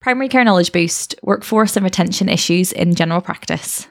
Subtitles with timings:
[0.00, 3.86] Primary Care Knowledge Boost Workforce and Retention Issues in General Practice.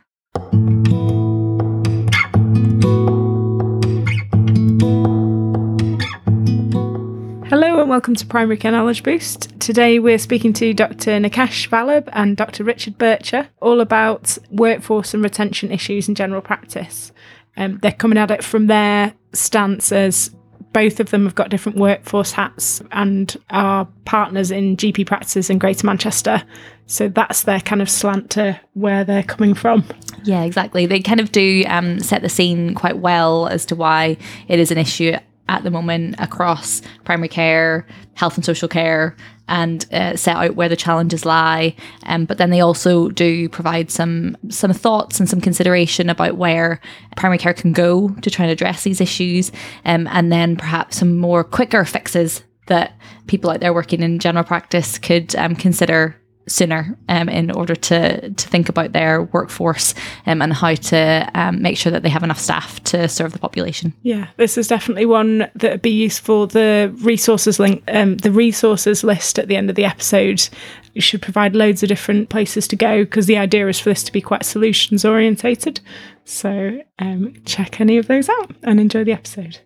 [7.47, 9.59] Hello and welcome to Primary Care Knowledge Boost.
[9.59, 11.19] Today we're speaking to Dr.
[11.19, 12.63] Nikesh Vallabh and Dr.
[12.63, 17.11] Richard Bircher all about workforce and retention issues in general practice.
[17.55, 20.31] Um, they're coming at it from their stance as
[20.73, 25.57] both of them have got different workforce hats and are partners in GP practices in
[25.57, 26.43] Greater Manchester.
[26.85, 29.83] So that's their kind of slant to where they're coming from.
[30.23, 30.85] Yeah, exactly.
[30.85, 34.71] They kind of do um, set the scene quite well as to why it is
[34.71, 35.13] an issue
[35.47, 39.15] at the moment across primary care, health and social care,
[39.49, 41.75] and uh, set out where the challenges lie.
[42.03, 46.79] Um, but then they also do provide some some thoughts and some consideration about where
[47.17, 49.51] primary care can go to try and address these issues,
[49.85, 54.45] um, and then perhaps some more quicker fixes that people out there working in general
[54.45, 56.18] practice could um, consider
[56.49, 59.93] sooner um, in order to to think about their workforce
[60.25, 63.39] um, and how to um, make sure that they have enough staff to serve the
[63.39, 63.93] population.
[64.03, 66.47] Yeah, this is definitely one that would be useful.
[66.47, 70.49] The resources link, um, the resources list at the end of the episode
[70.97, 74.11] should provide loads of different places to go because the idea is for this to
[74.11, 75.79] be quite solutions orientated.
[76.25, 79.59] So um, check any of those out and enjoy the episode.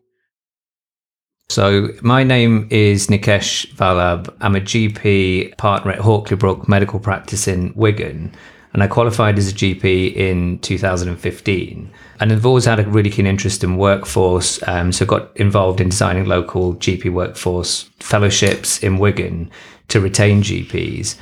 [1.49, 4.33] So, my name is Nikesh Vallabh.
[4.41, 8.33] I'm a GP partner at Hawkley Brook Medical Practice in Wigan,
[8.73, 11.91] and I qualified as a GP in 2015.
[12.19, 15.89] And I've always had a really keen interest in workforce, um, so got involved in
[15.89, 19.52] designing local GP workforce fellowships in Wigan
[19.89, 21.17] to retain GPs.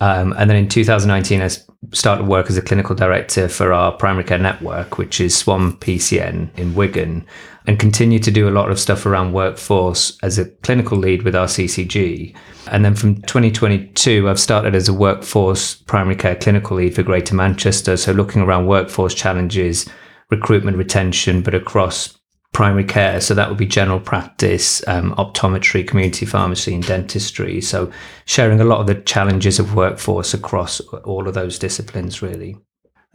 [0.00, 1.48] Um, and then in 2019, I
[1.92, 6.56] started work as a clinical director for our primary care network, which is Swan PCN
[6.58, 7.26] in Wigan,
[7.66, 11.34] and continue to do a lot of stuff around workforce as a clinical lead with
[11.34, 12.34] our CCG.
[12.70, 17.34] And then from 2022, I've started as a workforce primary care clinical lead for Greater
[17.34, 17.96] Manchester.
[17.96, 19.88] So looking around workforce challenges,
[20.30, 22.16] recruitment, retention, but across
[22.52, 23.20] primary care.
[23.20, 27.60] So that would be general practice, um, optometry, community pharmacy, and dentistry.
[27.60, 27.90] So
[28.24, 32.56] sharing a lot of the challenges of workforce across all of those disciplines, really.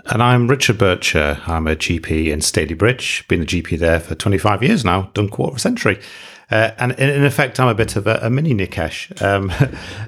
[0.06, 1.48] And I'm Richard Bircher.
[1.48, 3.28] I'm a GP in Stalybridge.
[3.28, 6.00] Been a GP there for 25 years now, done quarter of a century.
[6.50, 9.22] Uh, and in, effect, I'm a bit of a, a mini Nikesh.
[9.22, 9.52] Um,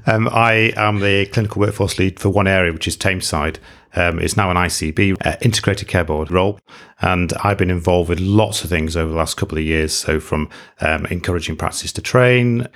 [0.05, 3.59] um, I am the clinical workforce lead for one area, which is Tameside.
[3.95, 6.59] Um, it's now an ICB, uh, Integrated Care Board role.
[6.99, 9.93] And I've been involved with lots of things over the last couple of years.
[9.93, 10.49] So, from
[10.81, 12.67] um, encouraging practice to train,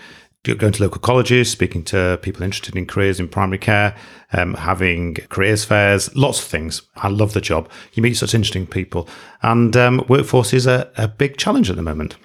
[0.44, 3.96] going to local colleges, speaking to people interested in careers in primary care,
[4.34, 6.84] um, having careers fairs, lots of things.
[6.96, 7.70] I love the job.
[7.94, 9.10] You meet such interesting people.
[9.42, 12.16] And um, workforce is a, a big challenge at the moment.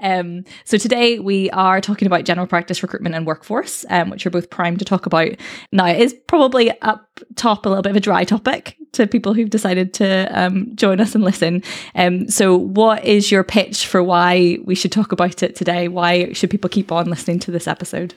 [0.00, 4.30] Um, so today we are talking about general practice recruitment and workforce, um, which are
[4.30, 5.30] both primed to talk about.
[5.72, 9.34] Now it is probably up top a little bit of a dry topic to people
[9.34, 11.62] who've decided to um, join us and listen.
[11.94, 15.88] Um, so what is your pitch for why we should talk about it today?
[15.88, 18.14] Why should people keep on listening to this episode?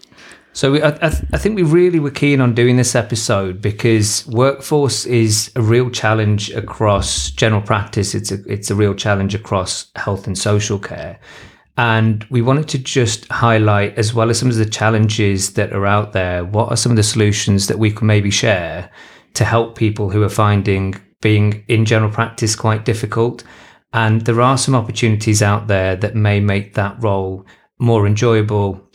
[0.53, 5.05] So we, I, I, think we really were keen on doing this episode because workforce
[5.05, 8.15] is a real challenge across general practice.
[8.15, 11.19] It's a it's a real challenge across health and social care.
[11.77, 15.85] And we wanted to just highlight, as well as some of the challenges that are
[15.85, 18.89] out there, what are some of the solutions that we can maybe share
[19.35, 23.43] to help people who are finding being in general practice quite difficult.
[23.93, 27.45] And there are some opportunities out there that may make that role
[27.79, 28.89] more enjoyable.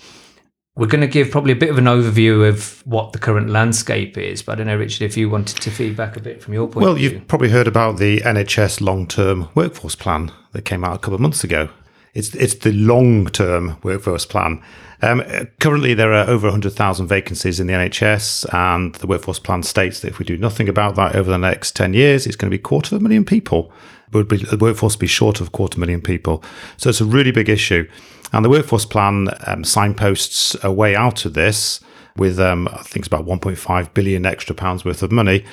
[0.75, 4.17] We're going to give probably a bit of an overview of what the current landscape
[4.17, 6.67] is, but I don't know, Richard, if you wanted to feedback a bit from your
[6.67, 10.97] point well, you've probably heard about the NHS long term workforce plan that came out
[10.97, 11.69] a couple of months ago.
[12.15, 14.63] It's it's the long term workforce plan.
[15.01, 15.23] Um,
[15.59, 20.09] currently, there are over 100,000 vacancies in the NHS, and the workforce plan states that
[20.09, 22.61] if we do nothing about that over the next 10 years, it's going to be
[22.61, 23.73] a quarter of a million people.
[24.13, 26.45] Would be, the workforce be short of a quarter million people.
[26.77, 27.89] So it's a really big issue.
[28.33, 31.81] And the workforce plan um, signposts a way out of this
[32.17, 35.45] with, um, I think it's about 1.5 billion extra pounds worth of money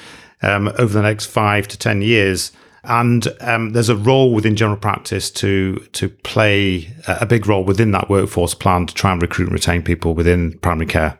[0.42, 2.52] um, over the next five to 10 years
[2.84, 7.92] and um, there's a role within general practice to to play a big role within
[7.92, 11.20] that workforce plan to try and recruit and retain people within primary care.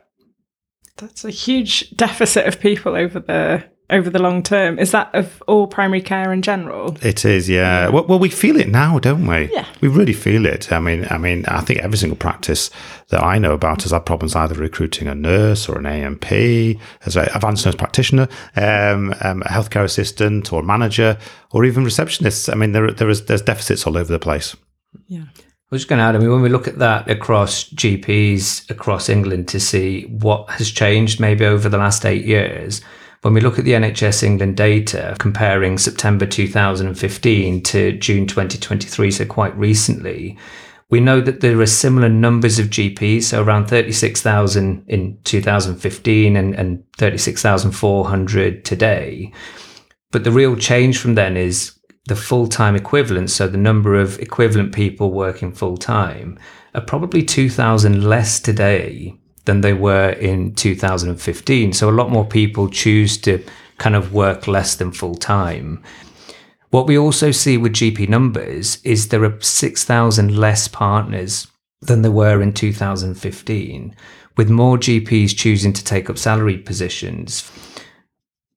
[0.96, 4.78] That's a huge deficit of people over the over the long term.
[4.78, 6.96] Is that of all primary care in general?
[7.02, 7.88] It is, yeah.
[7.88, 9.50] Well, well, we feel it now, don't we?
[9.52, 10.72] Yeah, we really feel it.
[10.72, 12.70] I mean, I mean, I think every single practice
[13.08, 17.16] that I know about has had problems either recruiting a nurse or an ANP, as
[17.16, 21.18] an advanced nurse practitioner, um, um, a healthcare assistant or manager,
[21.52, 22.52] or even receptionists.
[22.52, 24.56] I mean, there there is there's deficits all over the place.
[25.06, 25.24] Yeah.
[25.70, 28.68] I was just going to add, I mean, when we look at that across GPs
[28.70, 32.80] across England to see what has changed maybe over the last eight years,
[33.22, 39.24] when we look at the NHS England data comparing September 2015 to June 2023, so
[39.26, 40.38] quite recently,
[40.88, 46.54] we know that there are similar numbers of GPs, so around 36,000 in 2015 and,
[46.54, 49.32] and 36,400 today.
[50.10, 54.18] But the real change from then is the full time equivalent, so the number of
[54.18, 56.38] equivalent people working full time,
[56.74, 61.72] are probably 2,000 less today than they were in 2015.
[61.72, 63.44] So a lot more people choose to
[63.78, 65.82] kind of work less than full time.
[66.70, 71.48] What we also see with GP numbers is there are 6,000 less partners
[71.80, 73.96] than there were in 2015,
[74.36, 77.50] with more GPs choosing to take up salaried positions.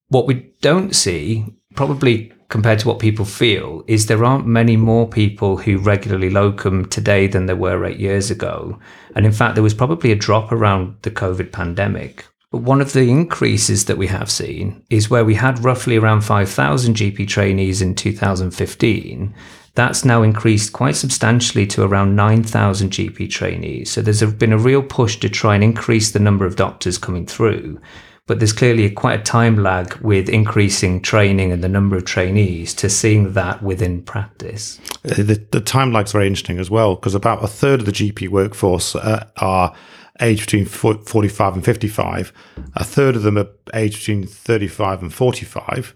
[0.09, 5.07] What we don't see, probably compared to what people feel, is there aren't many more
[5.07, 8.77] people who regularly locum today than there were eight years ago.
[9.15, 12.27] And in fact, there was probably a drop around the COVID pandemic.
[12.51, 16.21] But one of the increases that we have seen is where we had roughly around
[16.21, 19.33] 5,000 GP trainees in 2015.
[19.73, 23.89] That's now increased quite substantially to around 9,000 GP trainees.
[23.89, 27.25] So there's been a real push to try and increase the number of doctors coming
[27.25, 27.81] through
[28.25, 32.73] but there's clearly quite a time lag with increasing training and the number of trainees
[32.75, 34.79] to seeing that within practice.
[35.05, 37.91] Uh, the, the time lag's very interesting as well because about a third of the
[37.91, 39.75] GP workforce uh, are
[40.21, 42.31] aged between 45 and 55.
[42.75, 45.95] A third of them are aged between 35 and 45.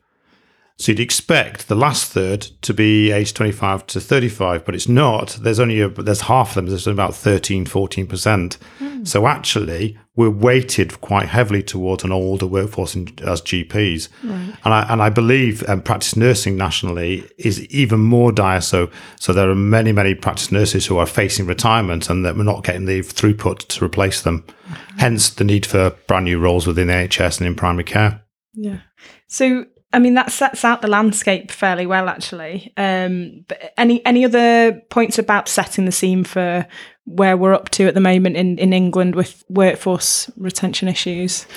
[0.79, 5.37] So you'd expect the last third to be age 25 to 35, but it's not.
[5.41, 6.65] There's only a, there's half of them.
[6.67, 8.07] There's about 13, 14%.
[8.07, 8.86] Mm.
[9.07, 14.09] So actually, we're weighted quite heavily towards an older workforce in, as GPs.
[14.23, 14.53] Right.
[14.65, 18.61] And I and I believe um, practice nursing nationally is even more dire.
[18.61, 22.43] So so there are many many practice nurses who are facing retirement and that we're
[22.43, 24.41] not getting the throughput to replace them.
[24.41, 24.97] Mm-hmm.
[24.97, 28.23] Hence the need for brand new roles within NHS and in primary care.
[28.53, 28.79] Yeah.
[29.27, 32.73] So I mean, that sets out the landscape fairly well, actually.
[32.75, 36.67] Um, but any any other points about setting the scene for
[37.07, 41.47] where we're up to at the moment in, in England with workforce retention issues?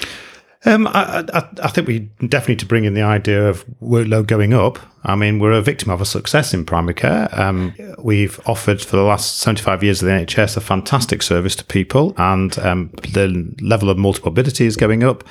[0.64, 4.26] Um, I, I, I, think we definitely need to bring in the idea of workload
[4.26, 4.78] going up.
[5.04, 7.28] I mean, we're a victim of a success in primary care.
[7.32, 11.64] Um, we've offered for the last 75 years of the NHS a fantastic service to
[11.64, 15.24] people, and um, the level of multimorbidity is going up.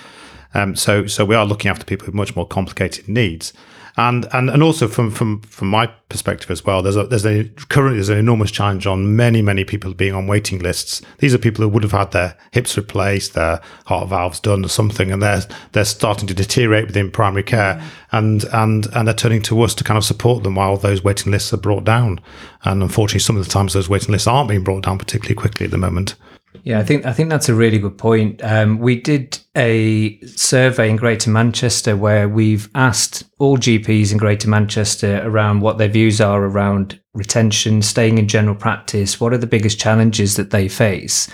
[0.55, 3.53] Um, so, so we are looking after people with much more complicated needs.
[3.99, 7.43] And, and and also from from from my perspective as well, there's a there's a
[7.67, 11.01] currently there's an enormous challenge on many many people being on waiting lists.
[11.17, 14.69] These are people who would have had their hips replaced, their heart valves done, or
[14.69, 15.41] something, and they're
[15.73, 17.83] they're starting to deteriorate within primary care, mm.
[18.13, 21.33] and and and they're turning to us to kind of support them while those waiting
[21.33, 22.21] lists are brought down.
[22.63, 25.65] And unfortunately, some of the times those waiting lists aren't being brought down particularly quickly
[25.65, 26.15] at the moment.
[26.63, 28.43] Yeah, I think I think that's a really good point.
[28.43, 34.49] Um, we did a survey in Greater Manchester where we've asked all GPs in Greater
[34.49, 39.19] Manchester around what their views are around retention, staying in general practice.
[39.19, 41.29] What are the biggest challenges that they face?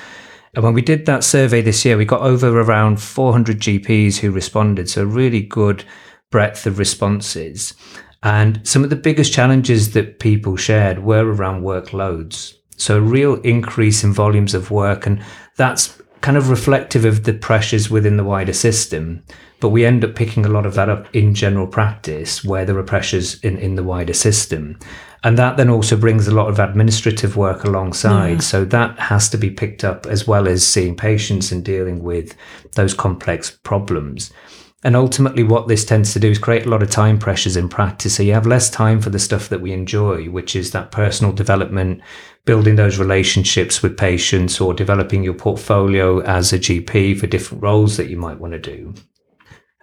[0.54, 4.32] And when we did that survey this year, we got over around 400 GPs who
[4.32, 4.90] responded.
[4.90, 5.84] So, really good
[6.32, 7.74] breadth of responses.
[8.24, 12.56] And some of the biggest challenges that people shared were around workloads.
[12.78, 15.06] So a real increase in volumes of work.
[15.06, 15.24] And
[15.56, 19.24] that's kind of reflective of the pressures within the wider system.
[19.60, 22.78] But we end up picking a lot of that up in general practice where there
[22.78, 24.78] are pressures in, in the wider system.
[25.24, 28.34] And that then also brings a lot of administrative work alongside.
[28.34, 28.40] Yeah.
[28.40, 32.36] So that has to be picked up as well as seeing patients and dealing with
[32.74, 34.32] those complex problems.
[34.84, 37.70] And ultimately, what this tends to do is create a lot of time pressures in
[37.70, 38.16] practice.
[38.16, 41.34] So you have less time for the stuff that we enjoy, which is that personal
[41.34, 42.02] development,
[42.46, 47.98] building those relationships with patients, or developing your portfolio as a GP for different roles
[47.98, 48.94] that you might want to do.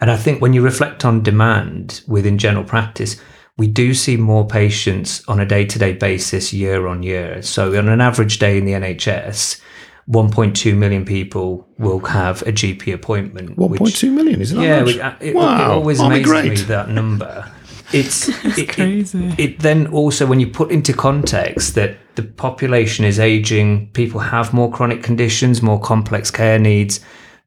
[0.00, 3.20] And I think when you reflect on demand within general practice,
[3.58, 7.42] we do see more patients on a day to day basis year on year.
[7.42, 9.60] So, on an average day in the NHS,
[10.08, 13.56] 1.2 million people will have a GP appointment.
[13.56, 14.96] 1.2 million, isn't that yeah, much?
[14.96, 15.54] Yeah, uh, it, wow.
[15.54, 17.50] it always amazes me that number.
[17.92, 19.26] It's it, crazy.
[19.26, 24.20] It, it, then also when you put into context that the population is aging, people
[24.20, 27.00] have more chronic conditions, more complex care needs.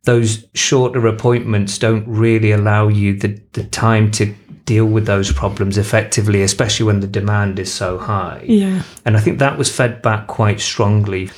[0.03, 4.35] Those shorter appointments don't really allow you the, the time to
[4.65, 8.43] deal with those problems effectively, especially when the demand is so high.
[8.47, 8.83] Yeah.
[9.05, 11.29] And I think that was fed back quite strongly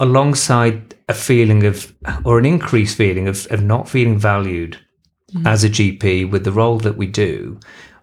[0.00, 1.92] alongside a feeling of,
[2.24, 4.78] or an increased feeling of, of not feeling valued
[5.34, 5.46] mm.
[5.46, 7.58] as a GP with the role that we do.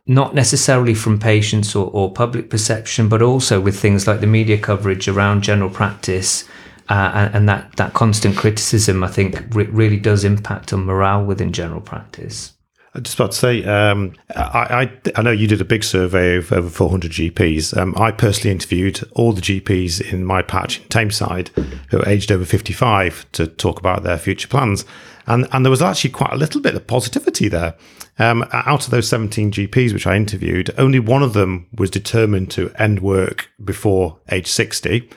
[0.07, 4.57] Not necessarily from patients or, or public perception, but also with things like the media
[4.57, 6.47] coverage around general practice.
[6.87, 11.25] Uh, and, and, that, that constant criticism, I think, re- really does impact on morale
[11.25, 12.53] within general practice.
[12.93, 16.37] I just about to say, um, I, I, I know you did a big survey
[16.37, 17.75] of over 400 GPs.
[17.75, 21.49] Um, I personally interviewed all the GPs in my patch in Tameside
[21.89, 24.85] who are aged over 55 to talk about their future plans.
[25.27, 27.75] And, and there was actually quite a little bit of positivity there.
[28.19, 32.51] Um, out of those 17 GPs which I interviewed, only one of them was determined
[32.51, 35.09] to end work before age 60.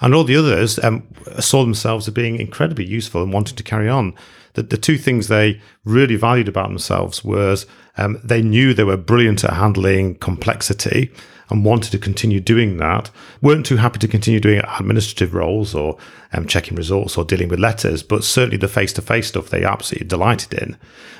[0.00, 1.06] And all the others um,
[1.40, 4.14] saw themselves as being incredibly useful and wanting to carry on
[4.54, 7.66] the, the two things they really valued about themselves was
[7.96, 11.12] um, they knew they were brilliant at handling complexity
[11.50, 13.10] and wanted to continue doing that,
[13.40, 15.96] weren't too happy to continue doing administrative roles or
[16.32, 19.64] um, checking results or dealing with letters, but certainly the face to face stuff they
[19.64, 20.76] absolutely delighted in.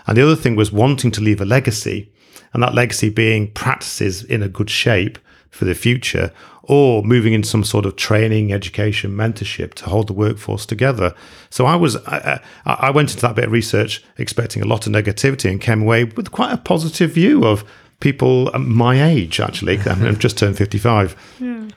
[0.07, 2.11] And the other thing was wanting to leave a legacy,
[2.53, 5.19] and that legacy being practices in a good shape
[5.51, 6.33] for the future
[6.67, 11.15] or moving in some sort of training, education, mentorship to hold the workforce together.
[11.51, 14.93] So I was, I, I, went into that bit of research expecting a lot of
[14.93, 17.65] negativity and came away with quite a positive view of
[18.05, 19.41] people my age.
[19.41, 21.17] Actually, I've just turned fifty-five.
[21.41, 21.69] Yeah.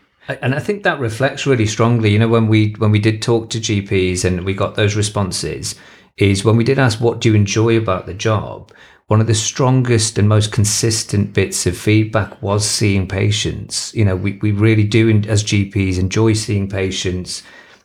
[0.42, 2.12] And I think that reflects really strongly.
[2.12, 5.74] You know, when we when we did talk to GPs and we got those responses,
[6.18, 8.72] is when we did ask, "What do you enjoy about the job?"
[9.08, 13.94] one of the strongest and most consistent bits of feedback was seeing patients.
[13.96, 17.42] You know, we, we really do, as GPs, enjoy seeing patients,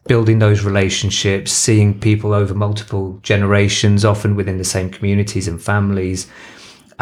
[0.09, 6.27] building those relationships, seeing people over multiple generations, often within the same communities and families.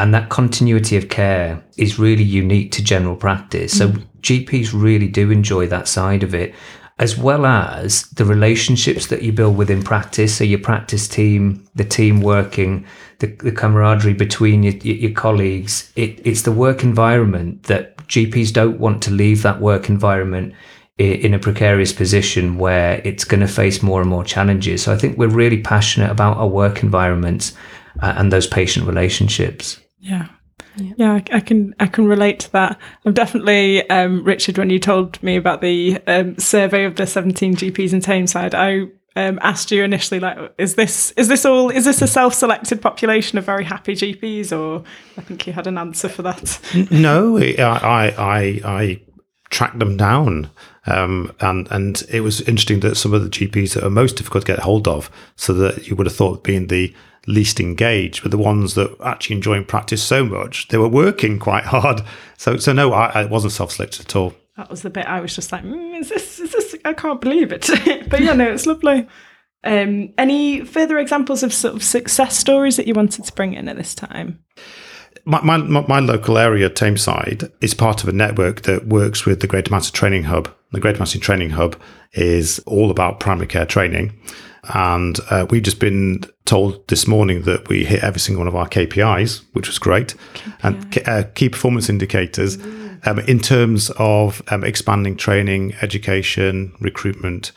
[0.00, 3.76] And that continuity of care is really unique to general practice.
[3.76, 4.06] So mm.
[4.22, 6.54] GPs really do enjoy that side of it
[6.98, 10.36] as well as the relationships that you build within practice.
[10.36, 12.86] So your practice team, the team working,
[13.18, 15.92] the, the camaraderie between your, your colleagues.
[15.96, 20.54] It, it's the work environment that GPs don't want to leave that work environment
[20.96, 24.82] in a precarious position where it's going to face more and more challenges.
[24.82, 27.52] So I think we're really passionate about our work environments
[28.00, 29.78] uh, and those patient relationships.
[30.00, 30.28] Yeah.
[30.76, 32.78] Yeah, yeah I, I, can I can relate to that.
[33.04, 34.58] I'm definitely um, Richard.
[34.58, 38.90] When you told me about the um, survey of the 17 GPs in Tameside, I
[39.16, 43.38] um, asked you initially, like, is this is this all is this a self-selected population
[43.38, 44.84] of very happy GPs, or
[45.16, 46.60] I think you had an answer for that.
[46.90, 49.02] no, I I I
[49.50, 50.50] tracked them down,
[50.86, 54.46] um, and and it was interesting that some of the GPs that are most difficult
[54.46, 56.94] to get hold of, so that you would have thought being the
[57.26, 61.64] least engaged, were the ones that actually enjoying practice so much they were working quite
[61.64, 62.02] hard.
[62.36, 65.34] So so no, I, I wasn't self-selected at all that was the bit I was
[65.34, 67.66] just like, mm, is this, is this, I can't believe it.
[68.10, 69.08] but yeah, no, it's lovely.
[69.64, 73.68] Um, any further examples of sort of success stories that you wanted to bring in
[73.68, 74.38] at this time?
[75.24, 79.46] My, my, my local area, Tameside, is part of a network that works with the
[79.46, 80.54] Greater Manchester Training Hub.
[80.72, 81.80] The Great Manchester Training Hub
[82.12, 84.12] is all about primary care training.
[84.74, 88.54] And uh, we've just been told this morning that we hit every single one of
[88.54, 90.54] our KPIs, which was great, KPI.
[90.62, 92.56] and uh, key performance indicators.
[92.56, 97.52] Mm um, in terms of um, expanding training, education, recruitment,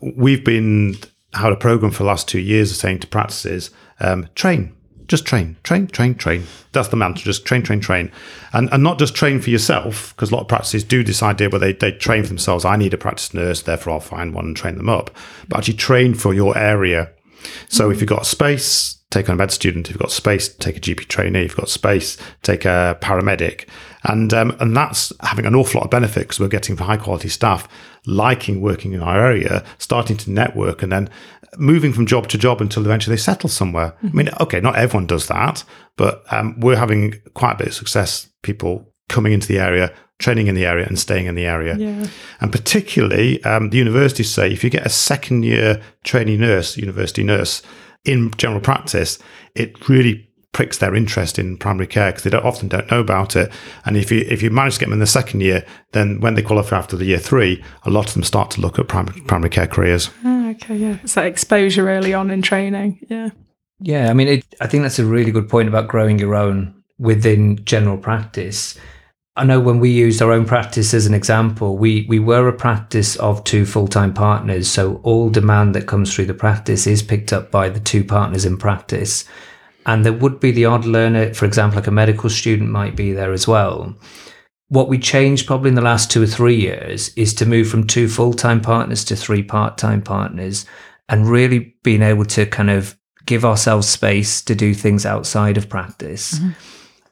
[0.00, 0.96] we've been
[1.34, 3.70] had a program for the last two years of saying to practices,
[4.00, 4.74] um, train,
[5.08, 6.44] just train, train, train, train.
[6.72, 8.12] That's the mantra, just train, train, train.
[8.52, 11.48] And, and not just train for yourself, because a lot of practices do this idea
[11.48, 12.64] where they, they train for themselves.
[12.64, 15.10] I need a practice nurse, therefore I'll find one and train them up.
[15.48, 17.10] But actually train for your area.
[17.68, 17.92] So mm-hmm.
[17.92, 19.86] if you've got space, take on a med student.
[19.88, 21.44] If you've got space, take a GP trainee.
[21.44, 23.66] If you've got space, take a paramedic.
[24.04, 27.28] And um, and that's having an awful lot of benefit because we're getting high quality
[27.28, 27.68] staff
[28.06, 31.10] liking working in our area, starting to network, and then
[31.56, 33.92] moving from job to job until eventually they settle somewhere.
[34.02, 34.06] Mm-hmm.
[34.06, 35.64] I mean, okay, not everyone does that,
[35.96, 38.28] but um, we're having quite a bit of success.
[38.42, 41.76] People coming into the area, training in the area, and staying in the area.
[41.76, 42.06] Yeah.
[42.40, 47.22] And particularly, um, the universities say if you get a second year trainee nurse, university
[47.22, 47.62] nurse
[48.04, 49.18] in general practice,
[49.54, 53.36] it really pricks their interest in primary care because they don't, often don't know about
[53.36, 53.52] it.
[53.84, 56.34] And if you if you manage to get them in the second year, then when
[56.34, 59.20] they qualify after the year three, a lot of them start to look at primary,
[59.22, 60.10] primary care careers.
[60.24, 63.06] Oh, okay, yeah, it's that exposure early on in training.
[63.08, 63.30] Yeah,
[63.80, 64.10] yeah.
[64.10, 67.64] I mean, it, I think that's a really good point about growing your own within
[67.64, 68.78] general practice.
[69.36, 72.52] I know when we used our own practice as an example, we we were a
[72.52, 74.68] practice of two full time partners.
[74.68, 78.44] So all demand that comes through the practice is picked up by the two partners
[78.44, 79.24] in practice.
[79.88, 83.12] And there would be the odd learner, for example, like a medical student might be
[83.12, 83.96] there as well.
[84.68, 87.86] What we changed probably in the last two or three years is to move from
[87.86, 90.66] two full time partners to three part time partners
[91.08, 95.70] and really being able to kind of give ourselves space to do things outside of
[95.70, 96.38] practice.
[96.38, 96.50] Mm-hmm.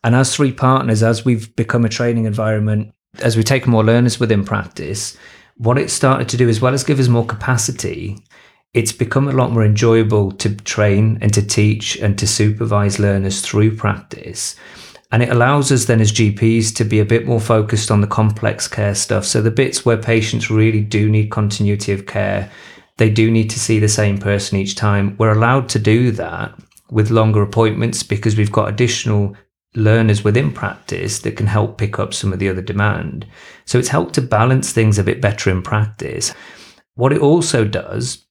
[0.04, 4.20] And as three partners, as we've become a training environment, as we take more learners
[4.20, 5.16] within practice,
[5.56, 8.22] what it started to do, as well as give us more capacity,
[8.76, 13.40] it's become a lot more enjoyable to train and to teach and to supervise learners
[13.40, 14.54] through practice.
[15.10, 18.06] And it allows us then as GPs to be a bit more focused on the
[18.06, 19.24] complex care stuff.
[19.24, 22.50] So the bits where patients really do need continuity of care,
[22.98, 25.16] they do need to see the same person each time.
[25.16, 26.54] We're allowed to do that
[26.90, 29.34] with longer appointments because we've got additional
[29.74, 33.26] learners within practice that can help pick up some of the other demand.
[33.64, 36.34] So it's helped to balance things a bit better in practice.
[36.94, 38.25] What it also does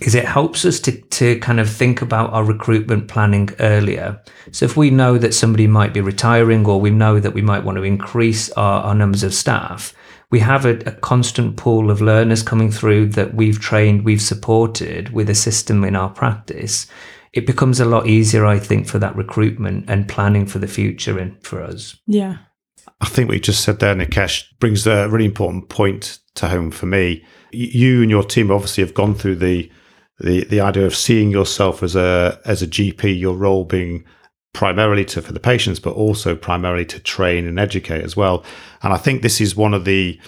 [0.00, 4.20] is it helps us to, to kind of think about our recruitment planning earlier.
[4.52, 7.64] So if we know that somebody might be retiring or we know that we might
[7.64, 9.92] want to increase our, our numbers of staff,
[10.30, 15.12] we have a, a, constant pool of learners coming through that we've trained, we've supported
[15.12, 16.86] with a system in our practice.
[17.32, 21.18] It becomes a lot easier, I think, for that recruitment and planning for the future
[21.18, 21.96] and for us.
[22.06, 22.38] Yeah.
[23.00, 26.70] I think what you just said there, Nikesh, brings a really important point to home
[26.70, 27.24] for me.
[27.50, 29.70] You and your team obviously have gone through the
[30.20, 34.04] the the idea of seeing yourself as a as a GP, your role being
[34.52, 38.44] primarily to for the patients, but also primarily to train and educate as well.
[38.82, 40.20] And I think this is one of the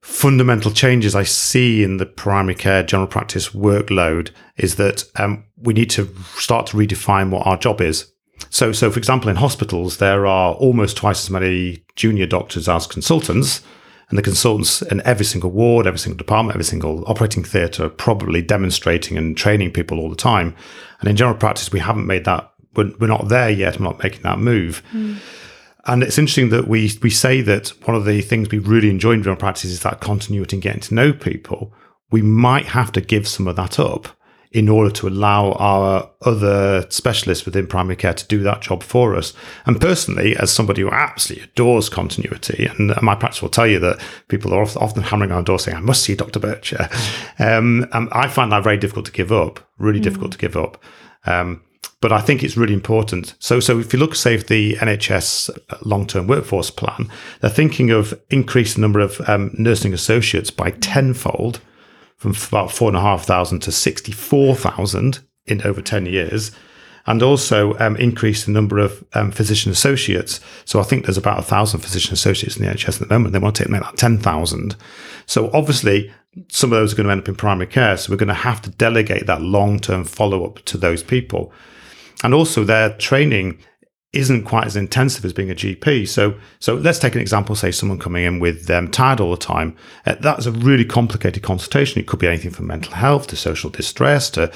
[0.00, 5.72] fundamental changes I see in the primary care general practice workload is that um, we
[5.72, 8.10] need to start to redefine what our job is.
[8.50, 12.86] So, so for example, in hospitals, there are almost twice as many junior doctors as
[12.86, 13.62] consultants
[14.08, 17.90] and the consultants in every single ward, every single department, every single operating theatre are
[17.90, 20.54] probably demonstrating and training people all the time.
[21.00, 24.02] And in general practice, we haven't made that, we're, we're not there yet, we're not
[24.02, 24.82] making that move.
[24.92, 25.16] Mm.
[25.86, 29.12] And it's interesting that we we say that one of the things we really enjoy
[29.12, 31.74] in general practice is that continuity and getting to know people.
[32.10, 34.08] We might have to give some of that up
[34.54, 39.16] in order to allow our other specialists within primary care to do that job for
[39.16, 39.34] us.
[39.66, 44.00] And personally, as somebody who absolutely adores continuity, and my practice will tell you that
[44.28, 46.38] people are often hammering on the door saying, I must see Dr.
[46.38, 46.88] Bircher.
[47.40, 50.04] Um, and I find that very difficult to give up, really mm.
[50.04, 50.80] difficult to give up.
[51.26, 51.62] Um,
[52.00, 53.34] but I think it's really important.
[53.40, 55.50] So, so if you look, say, at the NHS
[55.84, 61.60] long-term workforce plan, they're thinking of increasing the number of um, nursing associates by tenfold
[62.16, 66.52] from about four and a half thousand to 64,000 in over 10 years.
[67.06, 70.40] And also um, increase the number of um, physician associates.
[70.64, 73.34] So I think there's about a thousand physician associates in the NHS at the moment.
[73.34, 74.74] They want to take make that 10,000.
[75.26, 76.10] So obviously,
[76.48, 77.98] some of those are going to end up in primary care.
[77.98, 81.52] So we're going to have to delegate that long term follow up to those people.
[82.22, 83.58] And also, their training
[84.14, 86.08] isn't quite as intensive as being a GP.
[86.08, 87.54] So, so let's take an example.
[87.54, 89.76] Say someone coming in with them um, tired all the time.
[90.06, 92.00] Uh, that's a really complicated consultation.
[92.00, 94.52] It could be anything from mental health to social distress to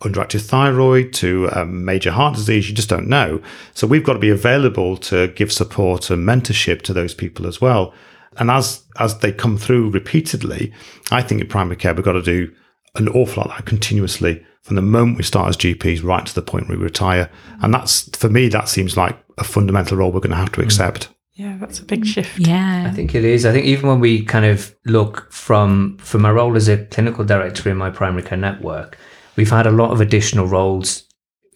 [0.00, 2.68] underactive thyroid to um, major heart disease.
[2.68, 3.40] You just don't know.
[3.74, 7.60] So we've got to be available to give support and mentorship to those people as
[7.60, 7.94] well.
[8.38, 10.72] And as as they come through repeatedly,
[11.10, 12.52] I think in primary care we've got to do
[12.96, 16.42] an awful lot that continuously from the moment we start as GPs right to the
[16.42, 17.30] point we retire.
[17.62, 20.60] And that's, for me, that seems like a fundamental role we're going to have to
[20.60, 20.64] mm.
[20.64, 21.08] accept.
[21.34, 22.06] Yeah, that's a big mm.
[22.06, 22.36] shift.
[22.36, 22.84] Yeah.
[22.84, 23.46] I think it is.
[23.46, 27.24] I think even when we kind of look from from my role as a clinical
[27.24, 28.98] director in my primary care network,
[29.36, 31.04] we've had a lot of additional roles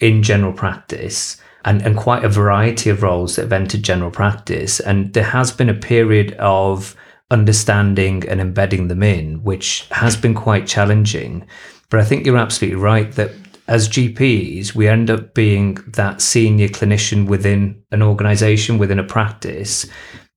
[0.01, 4.79] in general practice and, and quite a variety of roles that have entered general practice.
[4.79, 6.95] And there has been a period of
[7.33, 11.45] understanding and embedding them in, which has been quite challenging.
[11.91, 13.33] But I think you're absolutely right that
[13.67, 19.87] as GPs, we end up being that senior clinician within an organization, within a practice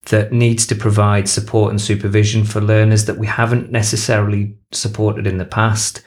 [0.07, 5.37] that needs to provide support and supervision for learners that we haven't necessarily supported in
[5.37, 6.03] the past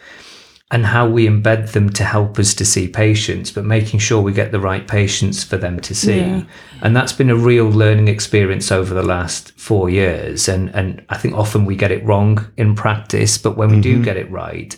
[0.73, 4.33] and how we embed them to help us to see patients, but making sure we
[4.33, 6.19] get the right patients for them to see.
[6.19, 6.43] Yeah.
[6.83, 10.49] And that's been a real learning experience over the last four years.
[10.49, 14.01] And, and I think often we get it wrong in practice, but when we mm-hmm.
[14.01, 14.77] do get it right,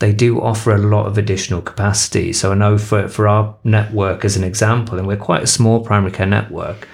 [0.00, 2.32] they do offer a lot of additional capacity.
[2.32, 5.84] So I know for, for our network as an example, and we're quite a small
[5.84, 6.88] primary care network,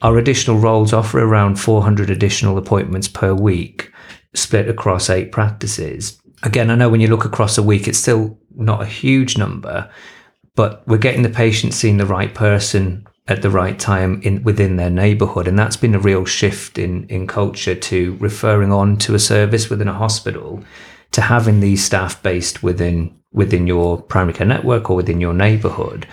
[0.00, 3.92] our additional roles offer around 400 additional appointments per week,
[4.34, 6.20] split across eight practices.
[6.42, 9.90] Again, I know when you look across a week, it's still not a huge number,
[10.54, 14.76] but we're getting the patient seeing the right person at the right time in within
[14.76, 19.14] their neighborhood and that's been a real shift in in culture to referring on to
[19.14, 20.64] a service within a hospital
[21.12, 26.06] to having these staff based within within your primary care network or within your neighborhood.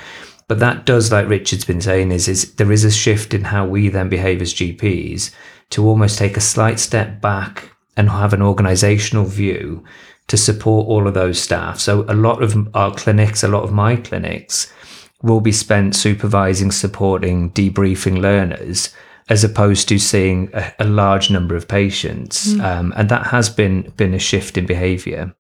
[0.48, 3.66] But that does, like Richard's been saying, is is there is a shift in how
[3.66, 5.32] we then behave as GPs
[5.72, 9.84] to almost take a slight step back and have an organizational view
[10.28, 11.80] to support all of those staff.
[11.80, 14.72] So a lot of our clinics, a lot of my clinics,
[15.22, 18.94] will be spent supervising, supporting, debriefing learners
[19.30, 22.54] as opposed to seeing a, a large number of patients.
[22.54, 22.64] Mm.
[22.64, 25.36] Um, and that has been been a shift in behaviour.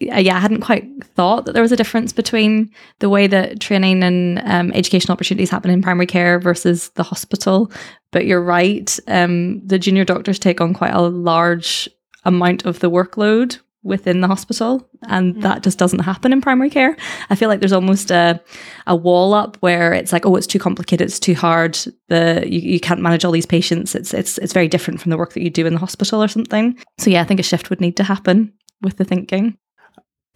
[0.00, 2.70] Yeah, I hadn't quite thought that there was a difference between
[3.00, 7.72] the way that training and um, educational opportunities happen in primary care versus the hospital.
[8.12, 11.88] But you're right, um, the junior doctors take on quite a large
[12.24, 15.42] amount of the workload within the hospital and mm.
[15.42, 16.96] that just doesn't happen in primary care.
[17.30, 18.40] I feel like there's almost a,
[18.86, 22.60] a wall up where it's like oh it's too complicated it's too hard the you,
[22.60, 25.42] you can't manage all these patients it's it's it's very different from the work that
[25.42, 26.76] you do in the hospital or something.
[26.98, 29.56] So yeah i think a shift would need to happen with the thinking.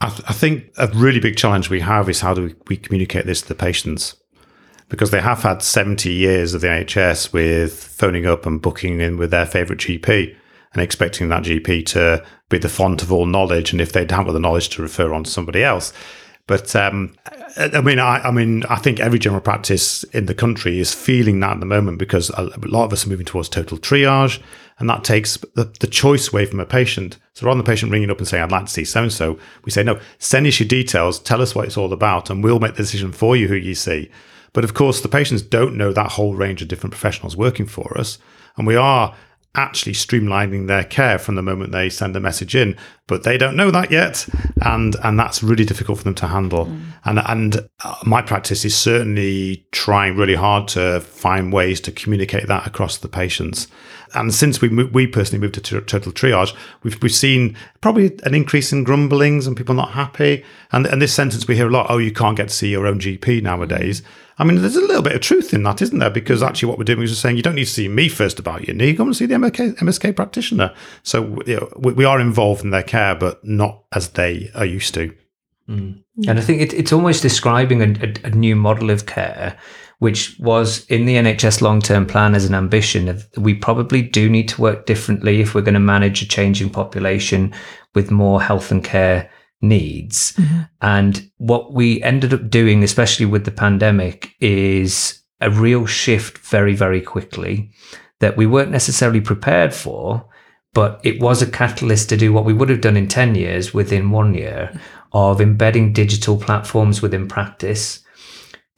[0.01, 2.77] I, th- I think a really big challenge we have is how do we, we
[2.77, 4.17] communicate this to the patients?
[4.89, 9.17] Because they have had 70 years of the nhs with phoning up and booking in
[9.17, 10.37] with their favorite gp
[10.73, 14.27] and expecting that GP to be the font of all knowledge, and if they don't
[14.27, 15.93] have the knowledge, to refer on to somebody else.
[16.47, 17.15] But um,
[17.57, 21.41] I mean, I, I, mean, I think every general practice in the country is feeling
[21.41, 24.41] that at the moment because a lot of us are moving towards total triage,
[24.79, 27.19] and that takes the, the choice away from a patient.
[27.35, 29.13] So rather than the patient ringing up and saying, "I'd like to see so and
[29.13, 32.43] so," we say, "No, send us your details, tell us what it's all about, and
[32.43, 34.11] we'll make the decision for you who you see."
[34.53, 37.97] But of course, the patients don't know that whole range of different professionals working for
[37.97, 38.19] us,
[38.57, 39.15] and we are
[39.55, 42.75] actually streamlining their care from the moment they send a message in
[43.07, 44.27] but they don't know that yet
[44.63, 46.81] and and that's really difficult for them to handle mm.
[47.05, 52.47] and and uh, my practice is certainly trying really hard to find ways to communicate
[52.47, 53.69] that across the patients
[54.15, 58.73] and since we we personally moved to total triage we've we've seen probably an increase
[58.73, 61.99] in grumblings and people not happy and and this sentence we hear a lot oh
[61.99, 64.03] you can't get to see your own gp nowadays.
[64.39, 66.11] I mean, there's a little bit of truth in that, isn't there?
[66.11, 68.39] Because actually, what we're doing is we're saying you don't need to see me first
[68.39, 68.93] about your knee.
[68.93, 70.75] Go and see the MSK, MSK practitioner.
[71.03, 74.65] So you know, we, we, are involved in their care, but not as they are
[74.65, 75.15] used to.
[75.69, 76.03] Mm.
[76.27, 79.57] And I think it, it's almost describing a, a, a, new model of care,
[80.03, 83.07] which was in the NHS long term plan as an ambition.
[83.07, 86.71] Of, we probably do need to work differently if we're going to manage a changing
[86.71, 87.55] population
[87.95, 90.33] with more health and care needs.
[90.33, 90.61] Mm-hmm.
[90.81, 96.75] And what we ended up doing, especially with the pandemic, is a real shift very,
[96.75, 97.71] very quickly
[98.19, 100.29] that we weren't necessarily prepared for,
[100.75, 103.73] but it was a catalyst to do what we would have done in 10 years
[103.73, 104.77] within one year
[105.13, 108.02] of embedding digital platforms within practice.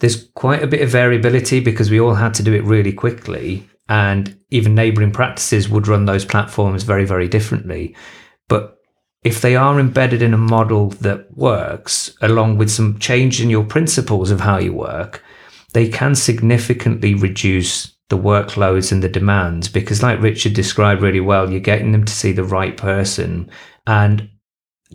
[0.00, 3.68] There's quite a bit of variability because we all had to do it really quickly.
[3.88, 7.94] And even neighboring practices would run those platforms very, very differently.
[8.48, 8.78] But
[9.22, 13.64] if they are embedded in a model that works, along with some change in your
[13.64, 15.22] principles of how you work,
[15.72, 21.50] they can significantly reduce the workloads and the demands because, like Richard described really well,
[21.50, 23.50] you're getting them to see the right person.
[23.86, 24.28] And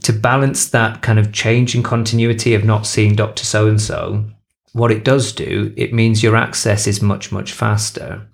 [0.03, 3.43] to balance that kind of change in continuity of not seeing Dr.
[3.43, 4.25] So and so,
[4.73, 8.27] what it does do, it means your access is much, much faster.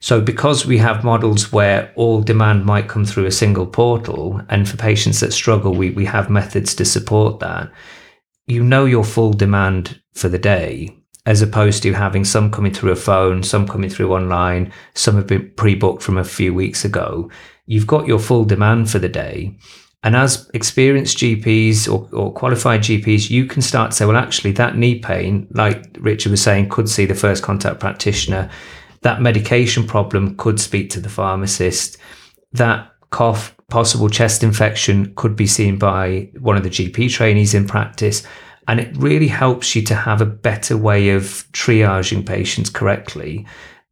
[0.00, 4.68] So, because we have models where all demand might come through a single portal, and
[4.68, 7.70] for patients that struggle, we, we have methods to support that,
[8.46, 12.92] you know your full demand for the day, as opposed to having some coming through
[12.92, 16.84] a phone, some coming through online, some have been pre booked from a few weeks
[16.84, 17.30] ago.
[17.66, 19.58] You've got your full demand for the day.
[20.06, 24.52] And as experienced GPs or, or, qualified GPs, you can start to say, well, actually,
[24.52, 28.48] that knee pain, like Richard was saying, could see the first contact practitioner
[29.02, 31.98] that medication problem could speak to the pharmacist.
[32.52, 37.66] That cough, possible chest infection could be seen by one of the GP trainees in
[37.66, 38.22] practice.
[38.68, 43.44] And it really helps you to have a better way of triaging patients correctly.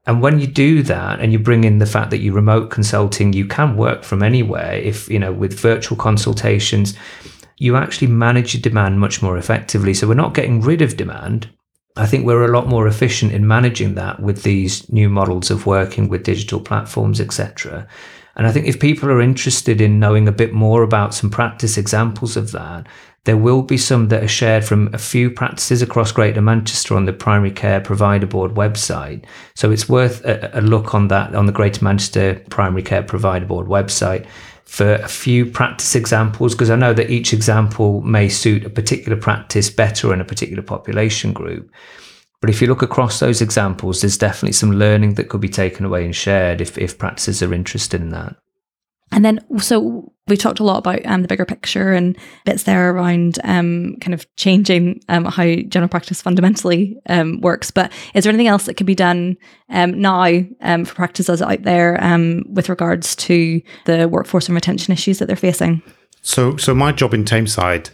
[0.06, 3.32] And when you do that and you bring in the fact that you remote consulting,
[3.32, 4.74] you can work from anywhere.
[4.74, 6.94] If, you know, with virtual consultations,
[7.58, 9.94] you actually manage your demand much more effectively.
[9.94, 11.48] So we're not getting rid of demand.
[11.96, 15.64] I think we're a lot more efficient in managing that with these new models of
[15.64, 17.86] working with digital platforms, etc.
[18.36, 21.78] And I think if people are interested in knowing a bit more about some practice
[21.78, 22.86] examples of that,
[23.24, 27.06] there will be some that are shared from a few practices across Greater Manchester on
[27.06, 29.24] the Primary Care Provider Board website.
[29.54, 33.46] So it's worth a, a look on that on the Greater Manchester Primary Care Provider
[33.46, 34.26] Board website
[34.64, 39.16] for a few practice examples because I know that each example may suit a particular
[39.16, 41.70] practice better in a particular population group.
[42.44, 45.86] But if you look across those examples, there's definitely some learning that could be taken
[45.86, 48.36] away and shared if, if practices are interested in that.
[49.12, 52.90] And then, so we talked a lot about um, the bigger picture and bits there
[52.90, 57.70] around um, kind of changing um, how general practice fundamentally um, works.
[57.70, 59.38] But is there anything else that can be done
[59.70, 61.98] um, now um, for practices out there
[62.50, 65.82] with regards to the workforce and retention issues that they're facing?
[66.20, 67.88] So, so my job in Tameside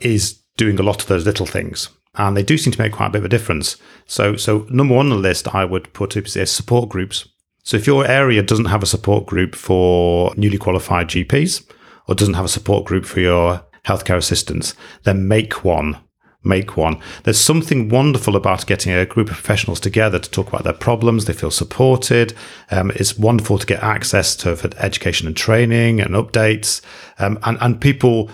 [0.00, 1.88] is doing a lot of those little things.
[2.16, 3.76] And they do seem to make quite a bit of a difference.
[4.06, 7.28] So, so number one on the list I would put is support groups.
[7.62, 11.68] So if your area doesn't have a support group for newly qualified GPs
[12.06, 15.98] or doesn't have a support group for your healthcare assistants, then make one.
[16.44, 17.00] Make one.
[17.24, 21.24] There's something wonderful about getting a group of professionals together to talk about their problems.
[21.24, 22.34] They feel supported.
[22.70, 26.82] Um, it's wonderful to get access to education and training and updates.
[27.18, 28.30] Um, and, and people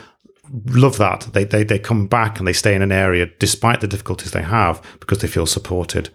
[0.67, 1.29] love that.
[1.33, 4.43] They, they, they come back and they stay in an area despite the difficulties they
[4.43, 6.11] have because they feel supported.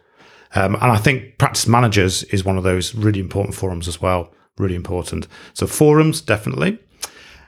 [0.55, 4.33] Um, and I think practice managers is one of those really important forums as well.
[4.57, 5.27] Really important.
[5.53, 6.79] So forums, definitely.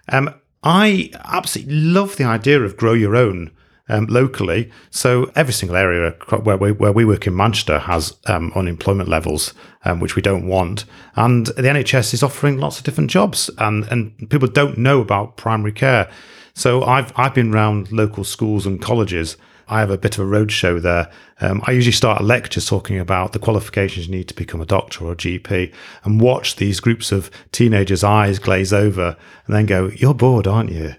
[0.09, 3.51] Um, I absolutely love the idea of grow your own.
[3.91, 4.69] Um, locally.
[4.91, 6.11] So every single area
[6.43, 10.45] where we, where we work in Manchester has um, unemployment levels, um, which we don't
[10.45, 10.85] want.
[11.15, 15.37] And the NHS is offering lots of different jobs, and, and people don't know about
[15.37, 16.07] primary care.
[16.53, 19.37] So I've I've been around local schools and colleges.
[19.69, 21.11] I have a bit of a roadshow there.
[21.39, 24.65] Um, I usually start a lecture talking about the qualifications you need to become a
[24.65, 25.71] doctor or a GP
[26.03, 30.71] and watch these groups of teenagers' eyes glaze over and then go, You're bored, aren't
[30.71, 30.95] you?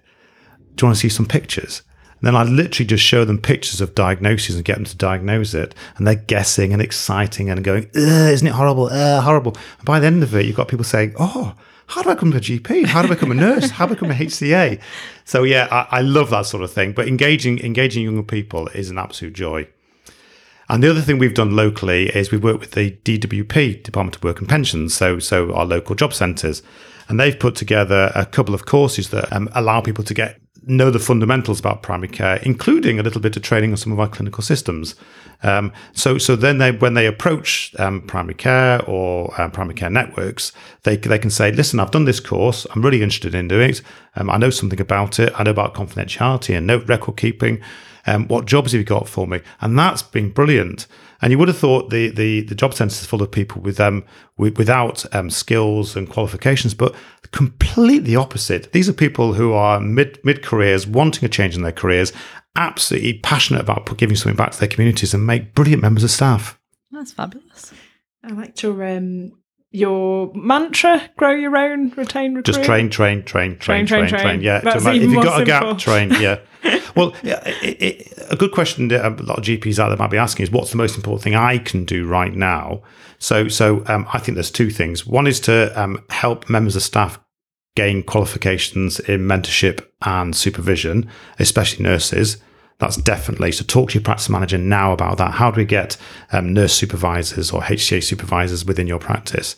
[0.76, 1.82] Do you want to see some pictures?
[2.20, 5.54] And then I literally just show them pictures of diagnoses and get them to diagnose
[5.54, 5.74] it.
[5.96, 8.90] And they're guessing and exciting and going, isn't it horrible?
[8.90, 9.56] Horrible.
[9.78, 11.54] And by the end of it, you've got people saying, oh,
[11.90, 12.87] how do I become a GP?
[12.87, 13.70] How do I become a nurse?
[13.70, 14.81] How do I become a HCA?
[15.24, 16.92] So yeah, I, I love that sort of thing.
[16.92, 19.66] But engaging engaging younger people is an absolute joy.
[20.68, 24.22] And the other thing we've done locally is we've worked with the DWP, Department of
[24.22, 26.62] Work and Pensions, so so our local job centres,
[27.09, 30.92] and they've put together a couple of courses that um, allow people to get know
[30.92, 34.09] the fundamentals about primary care, including a little bit of training on some of our
[34.09, 34.94] clinical systems.
[35.42, 39.90] Um, so, so then they, when they approach um, primary care or um, primary care
[39.90, 42.66] networks, they they can say, "Listen, I've done this course.
[42.74, 43.83] I'm really interested in doing it.
[44.16, 45.33] Um, I know something about it.
[45.38, 47.61] I know about confidentiality and note record keeping.
[48.06, 50.86] Um, what jobs have you got for me?" And that's been brilliant.
[51.22, 53.80] And you would have thought the the, the job centre is full of people with
[53.80, 54.04] um
[54.36, 56.94] with, without um, skills and qualifications, but
[57.32, 58.72] completely opposite.
[58.72, 62.12] These are people who are mid mid careers, wanting a change in their careers,
[62.56, 66.58] absolutely passionate about giving something back to their communities, and make brilliant members of staff.
[66.90, 67.72] That's fabulous.
[68.24, 69.32] I liked your um,
[69.70, 72.46] your mantra: grow your own, retain, recruit.
[72.46, 74.40] Just train, train, train, train, Train, train, train, train.
[74.42, 76.11] Yeah, That's to- if you've got a gap, train.
[76.20, 76.40] Yeah.
[76.96, 80.11] well, yeah, it, it, a good question that a lot of GPs out there might
[80.11, 82.83] be asking is, what's the most important thing I can do right now?
[83.18, 85.06] So, so um, I think there's two things.
[85.06, 87.18] One is to um, help members of staff
[87.76, 92.38] gain qualifications in mentorship and supervision, especially nurses.
[92.80, 93.64] That's definitely so.
[93.64, 95.32] Talk to your practice manager now about that.
[95.32, 95.96] How do we get
[96.32, 99.54] um, nurse supervisors or HCA supervisors within your practice?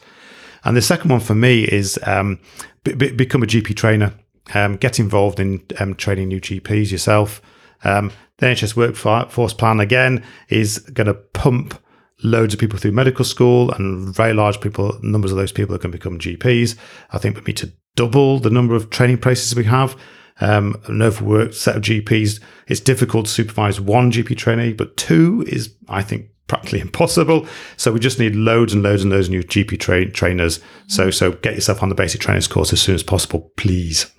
[0.65, 2.41] And the second one for me is um,
[2.85, 4.13] be, be- become a GP trainer.
[4.55, 7.41] Um, get involved in um, training new GPs yourself.
[7.85, 11.81] Um, the NHS workforce plan again is going to pump
[12.25, 15.79] loads of people through medical school, and very large people numbers of those people are
[15.79, 16.77] going to become GPs.
[17.13, 19.97] I think we need to double the number of training places we have.
[20.41, 22.41] Um, an overworked set of GPs.
[22.67, 27.47] It's difficult to supervise one GP trainee, but two is, I think, practically impossible.
[27.77, 30.61] So we just need loads and loads and loads of new GP tra- trainers.
[30.89, 34.11] So so get yourself on the basic trainers course as soon as possible, please.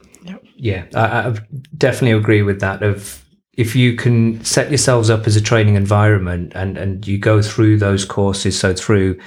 [0.56, 1.36] Yeah, I, I
[1.78, 2.82] definitely agree with that.
[2.84, 3.24] Of
[3.58, 7.80] if you can set yourselves up as a training environment and and you go through
[7.80, 9.20] those courses, so through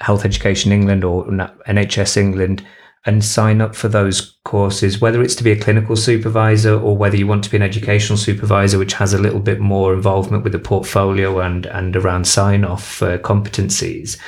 [0.00, 2.64] Health Education England or NHS England,
[3.06, 7.16] and sign up for those courses, whether it's to be a clinical supervisor or whether
[7.16, 10.52] you want to be an educational supervisor, which has a little bit more involvement with
[10.52, 14.18] the portfolio and and around sign off uh, competencies.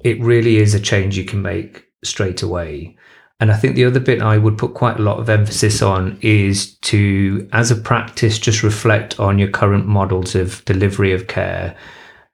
[0.00, 2.96] It really is a change you can make straight away.
[3.40, 6.18] And I think the other bit I would put quite a lot of emphasis on
[6.22, 11.76] is to, as a practice, just reflect on your current models of delivery of care.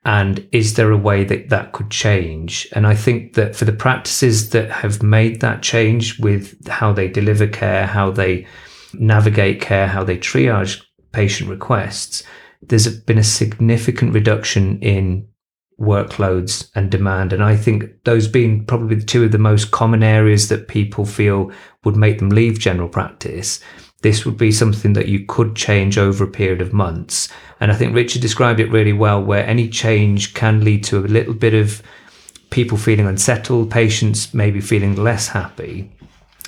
[0.03, 2.67] And is there a way that that could change?
[2.73, 7.07] And I think that for the practices that have made that change with how they
[7.07, 8.47] deliver care, how they
[8.93, 12.23] navigate care, how they triage patient requests,
[12.63, 15.27] there's been a significant reduction in
[15.79, 17.33] workloads and demand.
[17.33, 21.05] And I think those being probably the two of the most common areas that people
[21.05, 21.51] feel
[21.83, 23.59] would make them leave general practice.
[24.01, 27.29] This would be something that you could change over a period of months.
[27.61, 31.07] And I think Richard described it really well, where any change can lead to a
[31.07, 31.81] little bit of
[32.49, 35.91] people feeling unsettled, patients maybe feeling less happy.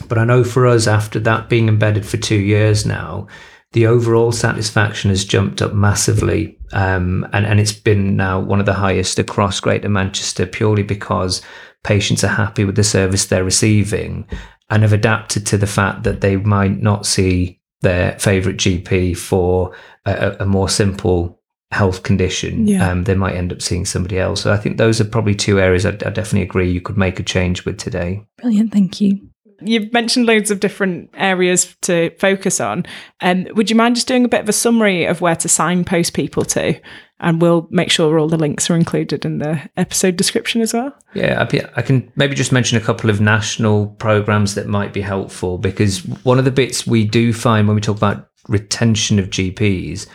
[0.09, 3.27] But I know for us, after that being embedded for two years now,
[3.73, 6.57] the overall satisfaction has jumped up massively.
[6.73, 11.43] Um, and, and it's been now one of the highest across Greater Manchester purely because
[11.83, 14.27] patients are happy with the service they're receiving
[14.69, 19.73] and have adapted to the fact that they might not see their favourite GP for
[20.05, 21.39] a, a more simple
[21.71, 22.89] health condition, Yeah.
[22.89, 24.41] um, they might end up seeing somebody else.
[24.41, 27.19] So I think those are probably two areas I, I definitely agree you could make
[27.19, 28.25] a change with today.
[28.41, 29.19] Brilliant, thank you.
[29.65, 32.85] You've mentioned loads of different areas to focus on.
[33.21, 36.13] Um, would you mind just doing a bit of a summary of where to signpost
[36.13, 36.79] people to?
[37.23, 40.93] And we'll make sure all the links are included in the episode description as well.
[41.13, 45.57] Yeah, I, can maybe just mention a couple of national programs that might be helpful
[45.57, 50.05] because one of the bits we do find when we talk about retention of GPs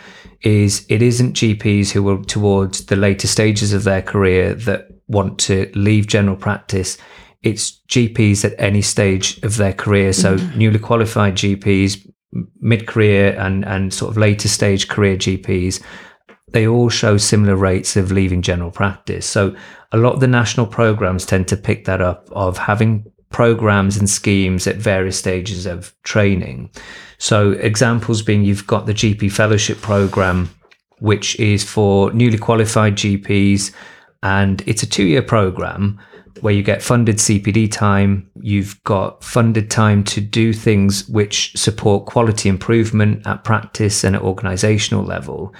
[0.41, 5.39] is it isn't GPs who are towards the later stages of their career that want
[5.39, 6.99] to leave general practice.
[7.41, 10.13] It's GPs at any stage of their career.
[10.13, 10.59] So mm-hmm.
[10.59, 12.07] newly qualified GPs,
[12.59, 15.81] mid career and, and sort of later stage career GPs
[16.51, 19.25] they all show similar rates of leaving general practice.
[19.25, 19.55] So
[19.91, 24.09] a lot of the national programs tend to pick that up of having programs and
[24.09, 26.69] schemes at various stages of training.
[27.17, 30.49] So examples being you've got the GP fellowship program,
[30.99, 33.71] which is for newly qualified GPs
[34.23, 35.99] and it's a two year program
[36.41, 42.05] where you get funded CPD time, you've got funded time to do things which support
[42.05, 45.53] quality improvement at practice and at organizational level.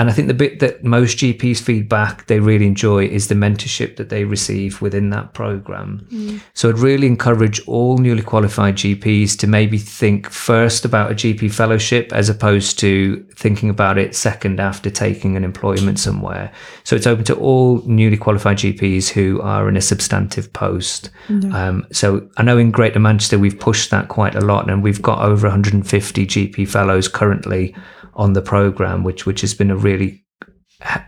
[0.00, 3.96] And I think the bit that most GPs feedback they really enjoy is the mentorship
[3.96, 6.08] that they receive within that program.
[6.54, 11.52] So I'd really encourage all newly qualified GPs to maybe think first about a GP
[11.52, 16.50] fellowship as opposed to thinking about it second after taking an employment somewhere.
[16.82, 21.10] So it's open to all newly qualified GPs who are in a substantive post.
[21.54, 25.02] Um, so I know in Greater Manchester we've pushed that quite a lot, and we've
[25.02, 27.74] got over 150 GP fellows currently
[28.20, 30.22] on the program, which which has been a really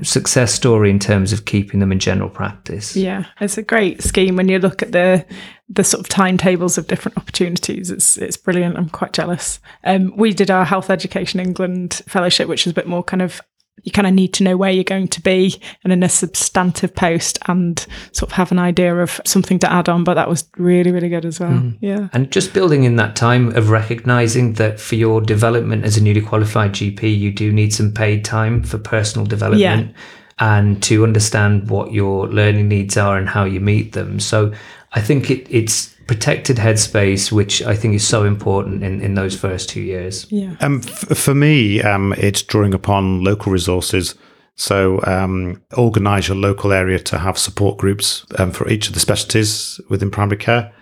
[0.03, 2.97] success story in terms of keeping them in general practice.
[2.97, 5.25] Yeah, it's a great scheme when you look at the
[5.69, 7.91] the sort of timetables of different opportunities.
[7.91, 8.79] It's it's brilliant.
[8.79, 9.61] I'm quite jealous.
[9.85, 13.43] Um, we did our Health Education England fellowship, which is a bit more kind of
[13.83, 16.95] you kind of need to know where you're going to be and in a substantive
[16.95, 20.05] post and sort of have an idea of something to add on.
[20.05, 21.51] But that was really really good as well.
[21.51, 21.79] Mm.
[21.81, 22.09] Yeah.
[22.13, 26.23] And just building in that time of recognizing that for your development as a newly
[26.23, 29.95] qualified GP, you do need some paid time for personal development
[30.39, 34.19] and to understand what your learning needs are and how you meet them.
[34.19, 34.53] So
[34.93, 39.39] I think it, it's protected headspace, which I think is so important in, in those
[39.39, 40.27] first two years.
[40.31, 40.57] Yeah.
[40.61, 44.15] Um, f- for me, um, it's drawing upon local resources.
[44.55, 49.01] So um, organise your local area to have support groups um, for each of the
[49.01, 50.73] specialties within primary care.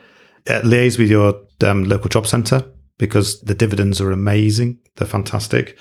[0.49, 2.65] Uh, liaise with your um, local job centre
[2.99, 4.79] because the dividends are amazing.
[4.97, 5.79] They're fantastic.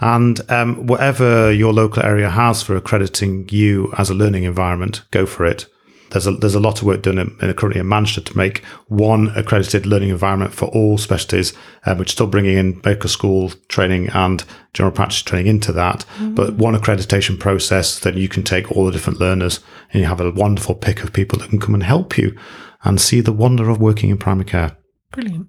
[0.00, 5.24] And um, whatever your local area has for accrediting you as a learning environment, go
[5.24, 5.66] for it.
[6.10, 8.64] There's a, there's a lot of work done in, in, currently in Manchester to make
[8.88, 11.52] one accredited learning environment for all specialties,
[11.84, 16.04] um, which is still bringing in medical school training and general practice training into that.
[16.20, 19.60] But one accreditation process that you can take all the different learners
[19.92, 22.36] and you have a wonderful pick of people that can come and help you
[22.84, 24.76] and see the wonder of working in primary care.
[25.10, 25.48] Brilliant.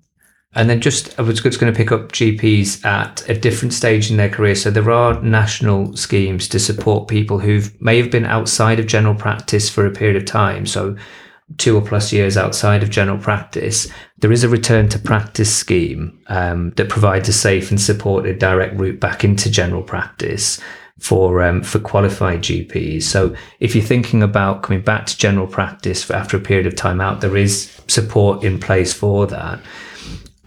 [0.57, 4.09] And then just, I was just going to pick up GPs at a different stage
[4.09, 4.55] in their career.
[4.55, 9.13] So there are national schemes to support people who may have been outside of general
[9.15, 10.65] practice for a period of time.
[10.65, 10.97] So
[11.57, 13.87] two or plus years outside of general practice.
[14.17, 18.75] There is a return to practice scheme um, that provides a safe and supported direct
[18.75, 20.59] route back into general practice
[20.99, 23.03] for um, for qualified GPs.
[23.03, 26.99] So if you're thinking about coming back to general practice after a period of time
[26.99, 29.61] out, there is support in place for that.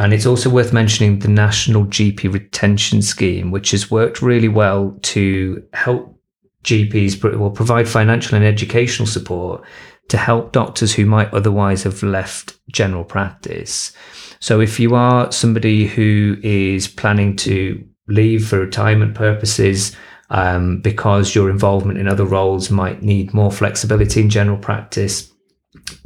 [0.01, 4.99] And it's also worth mentioning the National GP Retention Scheme, which has worked really well
[5.03, 6.19] to help
[6.65, 9.63] GPs, will provide financial and educational support
[10.09, 13.93] to help doctors who might otherwise have left general practice.
[14.41, 19.95] So if you are somebody who is planning to leave for retirement purposes,
[20.31, 25.31] um, because your involvement in other roles might need more flexibility in general practice,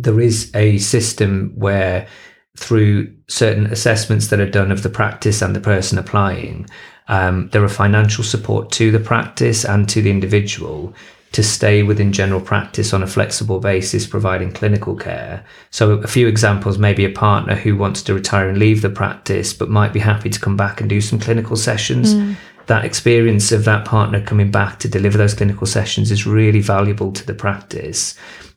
[0.00, 2.08] there is a system where
[2.56, 6.66] through certain assessments that are done of the practice and the person applying,
[7.08, 10.94] um, there are financial support to the practice and to the individual
[11.32, 15.44] to stay within general practice on a flexible basis, providing clinical care.
[15.70, 19.52] So, a few examples maybe a partner who wants to retire and leave the practice,
[19.52, 22.14] but might be happy to come back and do some clinical sessions.
[22.14, 22.36] Mm.
[22.66, 27.12] That experience of that partner coming back to deliver those clinical sessions is really valuable
[27.12, 28.16] to the practice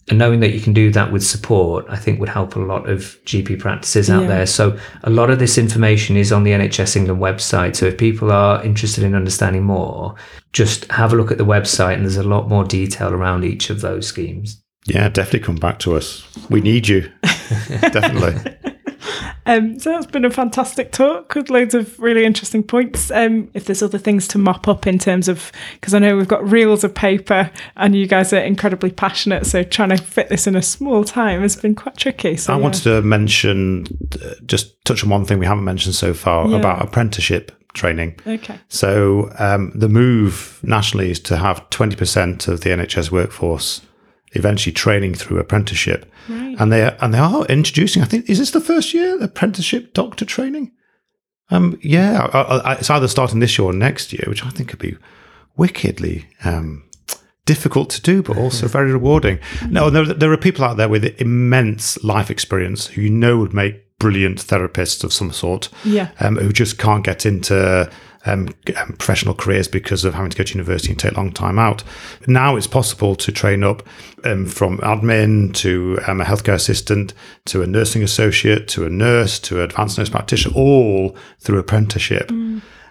[0.10, 2.90] and knowing that you can do that with support, I think would help a lot
[2.90, 4.28] of GP practices out yeah.
[4.28, 4.46] there.
[4.46, 7.76] So a lot of this information is on the NHS England website.
[7.76, 10.16] So if people are interested in understanding more,
[10.54, 13.70] just have a look at the website and there's a lot more detail around each
[13.70, 14.62] of those schemes.
[14.86, 16.26] Yeah, definitely come back to us.
[16.50, 17.12] We need you.
[17.70, 18.56] definitely.
[19.48, 23.10] Um, so that's been a fantastic talk with loads of really interesting points.
[23.12, 26.28] Um, if there's other things to mop up in terms of, because I know we've
[26.28, 30.48] got reels of paper and you guys are incredibly passionate, so trying to fit this
[30.48, 32.36] in a small time has been quite tricky.
[32.36, 32.62] So I yeah.
[32.62, 33.88] wanted to mention,
[34.24, 36.58] uh, just touch on one thing we haven't mentioned so far Yeah.
[36.58, 38.20] about apprenticeship training.
[38.28, 38.60] Okay.
[38.68, 43.82] So um, the move nationally is to have 20% of the NHS workforce
[44.38, 46.56] eventually training through apprenticeship, Right.
[46.60, 48.02] and they and they are introducing.
[48.02, 50.72] I think is this the first year apprenticeship doctor training?
[51.50, 54.70] Um, yeah, I, I, it's either starting this year or next year, which I think
[54.70, 54.98] could be
[55.56, 56.84] wickedly um,
[57.46, 59.40] difficult to do, but also very rewarding.
[59.70, 63.54] No, there, there are people out there with immense life experience who you know would
[63.54, 66.10] make brilliant therapists of some sort Yeah.
[66.20, 67.90] um, who just can't get into
[68.28, 71.32] um, um, professional careers because of having to go to university and take a long
[71.32, 71.84] time out.
[72.28, 73.84] Now it's possible to train up
[74.24, 77.14] um, from admin to um, a healthcare assistant
[77.46, 82.32] to a nursing associate to a nurse to an advanced nurse practitioner, all through apprenticeship.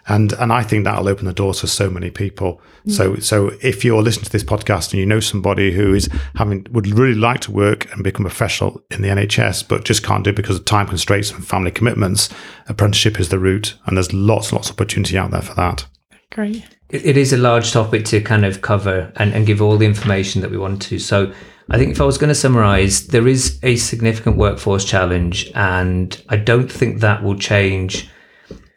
[0.09, 2.61] And and I think that'll open the doors for so many people.
[2.87, 2.93] Mm.
[2.93, 6.67] So so if you're listening to this podcast and you know somebody who is having
[6.71, 10.25] would really like to work and become a professional in the NHS but just can't
[10.25, 12.29] do it because of time constraints and family commitments,
[12.69, 15.87] apprenticeship is the route, and there's lots and lots of opportunity out there for that.
[16.33, 16.65] Great.
[16.89, 19.87] It, it is a large topic to kind of cover and, and give all the
[19.87, 20.99] information that we want to.
[20.99, 21.33] So
[21.69, 26.23] I think if I was going to summarize, there is a significant workforce challenge, and
[26.29, 28.09] I don't think that will change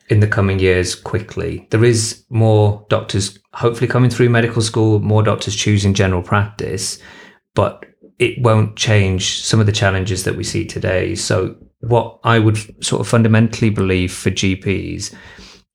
[0.09, 1.67] in the coming years quickly.
[1.69, 6.99] There is more doctors hopefully coming through medical school, more doctors choosing general practice,
[7.53, 7.85] but
[8.17, 11.15] it won't change some of the challenges that we see today.
[11.15, 15.13] So what I would sort of fundamentally believe for GPs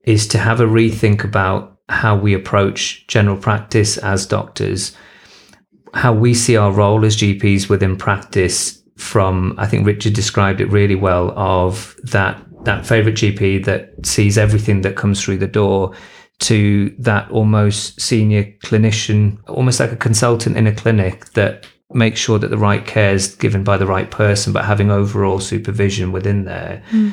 [0.04, 4.96] is to have a rethink about how we approach general practice as doctors,
[5.94, 10.70] how we see our role as GPs within practice from I think Richard described it
[10.70, 15.94] really well of that that favorite GP that sees everything that comes through the door
[16.40, 22.38] to that almost senior clinician, almost like a consultant in a clinic that makes sure
[22.38, 26.44] that the right care is given by the right person, but having overall supervision within
[26.44, 27.10] there hmm.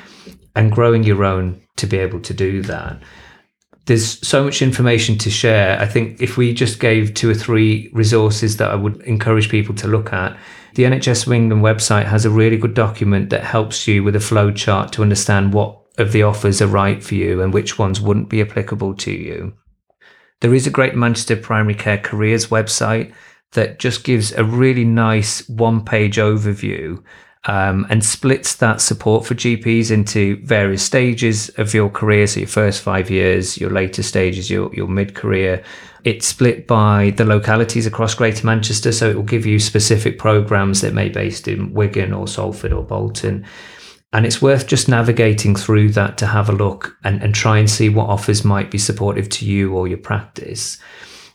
[0.56, 3.02] and growing your own to be able to do that.
[3.86, 5.80] There's so much information to share.
[5.80, 9.76] I think if we just gave two or three resources that I would encourage people
[9.76, 10.38] to look at,
[10.76, 14.52] the NHS England website has a really good document that helps you with a flow
[14.52, 18.30] chart to understand what of the offers are right for you and which ones wouldn't
[18.30, 19.54] be applicable to you.
[20.40, 23.14] There is a Great Manchester Primary Care Careers website
[23.52, 27.04] that just gives a really nice one page overview
[27.46, 32.28] um, and splits that support for GPs into various stages of your career.
[32.28, 35.64] So your first five years, your later stages, your, your mid career.
[36.04, 38.92] It's split by the localities across Greater Manchester.
[38.92, 42.74] So it will give you specific programs that may be based in Wigan or Salford
[42.74, 43.46] or Bolton.
[44.14, 47.70] And it's worth just navigating through that to have a look and, and try and
[47.70, 50.78] see what offers might be supportive to you or your practice.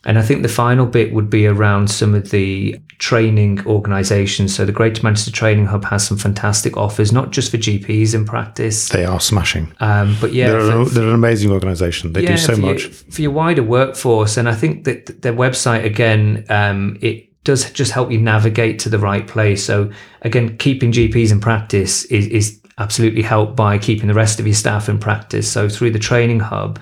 [0.06, 4.54] And I think the final bit would be around some of the training organisations.
[4.54, 8.24] So the Greater Manchester Training Hub has some fantastic offers, not just for GPs in
[8.24, 9.74] practice, They are smashing.
[9.80, 12.12] um, but yeah, they're, for- an, they're an amazing organisation.
[12.12, 12.82] They do so for much.
[12.84, 14.36] Your, for your wider workforce.
[14.36, 18.88] And I think that their website, again, um, it does just help you navigate to
[18.88, 19.64] the right place.
[19.64, 19.90] So,
[20.22, 24.54] again, keeping GPs in practice is, is absolutely helped by keeping the rest of your
[24.54, 25.50] staff in practice.
[25.50, 26.78] So, through the training hub,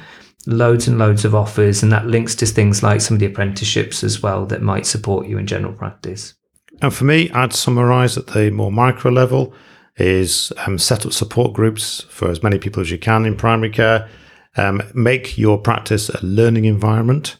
[0.46, 4.04] loads and loads of offers, and that links to things like some of the apprenticeships
[4.04, 6.34] as well that might support you in general practice.
[6.82, 9.54] And for me, I'd summarise at the more micro level
[9.96, 13.70] is um, set up support groups for as many people as you can in primary
[13.70, 14.08] care.
[14.56, 17.36] Um, make your practice a learning environment.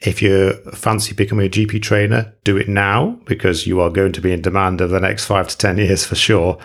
[0.00, 4.20] If you fancy becoming a GP trainer, do it now because you are going to
[4.20, 6.58] be in demand over the next five to 10 years for sure.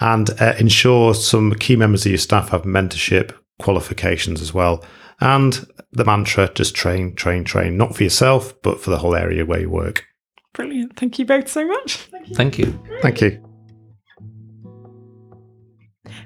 [0.00, 4.84] And uh, ensure some key members of your staff have mentorship qualifications as well.
[5.20, 9.46] And the mantra just train, train, train, not for yourself, but for the whole area
[9.46, 10.04] where you work.
[10.52, 10.96] Brilliant.
[10.96, 11.96] Thank you both so much.
[11.96, 12.34] Thank you.
[12.34, 12.80] Thank you.
[13.02, 13.40] Thank you.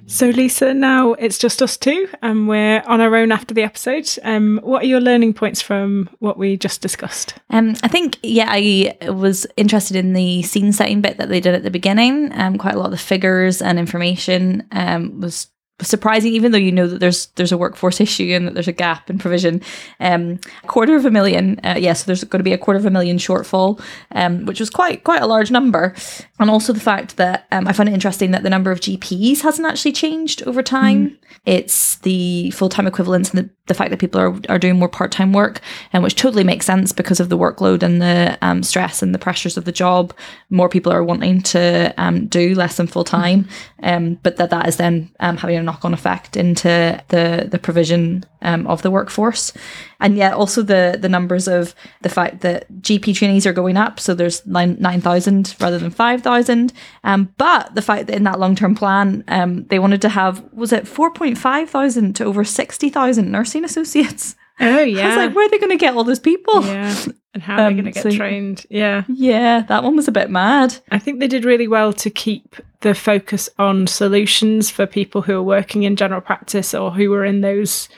[0.07, 4.09] So, Lisa, now it's just us two, and we're on our own after the episode.
[4.23, 7.35] Um, what are your learning points from what we just discussed?
[7.51, 11.55] Um, I think, yeah, I was interested in the scene setting bit that they did
[11.55, 12.33] at the beginning.
[12.33, 15.49] Um, quite a lot of the figures and information um, was
[15.81, 18.73] surprising, even though you know that there's there's a workforce issue and that there's a
[18.73, 19.63] gap in provision.
[20.01, 22.79] Um, quarter of a million, uh, yes, yeah, so there's going to be a quarter
[22.79, 23.81] of a million shortfall,
[24.13, 25.95] um, which was quite quite a large number,
[26.39, 29.41] and also the fact that um, I find it interesting that the number of GPs
[29.41, 31.11] hasn't actually changed over time.
[31.11, 31.17] Mm.
[31.45, 34.89] It's the full time equivalents and the, the fact that people are, are doing more
[34.89, 35.61] part time work,
[35.93, 39.19] and which totally makes sense because of the workload and the um, stress and the
[39.19, 40.13] pressures of the job.
[40.51, 43.49] More people are wanting to um, do less than full time,
[43.83, 46.73] um, but that that is then um, having a knock on effect into
[47.09, 49.53] the the provision um, of the workforce,
[50.01, 54.01] and yet also the the numbers of the fact that GP trainees are going up.
[54.01, 56.73] So there's nine nine thousand rather than five thousand.
[57.05, 60.43] Um, but the fact that in that long term plan, um, they wanted to have
[60.53, 64.35] was it four point five thousand to over sixty thousand nursing associates.
[64.61, 65.03] Oh yeah.
[65.05, 66.65] I was like, where are they going to get all those people?
[66.65, 66.97] Yeah.
[67.35, 68.67] And how are um, they going to get so, trained?
[68.71, 69.05] Yeah.
[69.09, 70.77] Yeah, that one was a bit mad.
[70.91, 75.37] I think they did really well to keep the focus on solutions for people who
[75.37, 77.89] are working in general practice or who are in those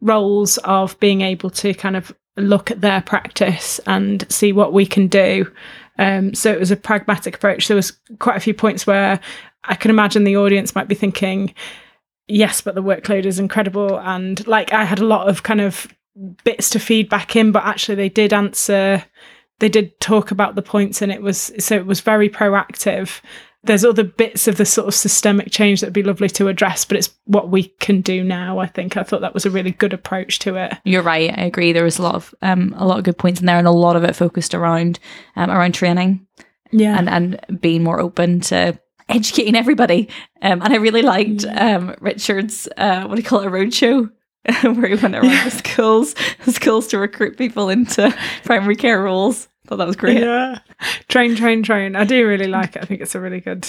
[0.00, 4.86] roles of being able to kind of look at their practice and see what we
[4.86, 5.50] can do.
[5.98, 7.66] Um, so it was a pragmatic approach.
[7.66, 9.18] There was quite a few points where
[9.64, 11.52] I can imagine the audience might be thinking,
[12.28, 13.98] yes, but the workload is incredible.
[13.98, 15.88] And like I had a lot of kind of
[16.44, 19.04] bits to feed back in, but actually they did answer,
[19.58, 23.20] they did talk about the points, and it was so it was very proactive.
[23.64, 26.84] There's other bits of the sort of systemic change that would be lovely to address,
[26.84, 28.60] but it's what we can do now.
[28.60, 30.74] I think I thought that was a really good approach to it.
[30.84, 31.36] You're right.
[31.36, 31.72] I agree.
[31.72, 33.72] There was a lot of um, a lot of good points in there, and a
[33.72, 34.98] lot of it focused around
[35.36, 36.26] um, around training,
[36.70, 40.08] yeah, and and being more open to educating everybody.
[40.42, 44.10] Um, and I really liked um, Richard's uh, what do you call it, a roadshow
[44.62, 45.44] where he went around yeah.
[45.44, 46.14] the schools,
[46.46, 49.48] schools to recruit people into primary care roles.
[49.66, 50.18] Thought that was great.
[50.18, 50.60] Yeah,
[51.08, 51.94] train, train, train.
[51.94, 52.82] I do really like it.
[52.82, 53.68] I think it's a really good,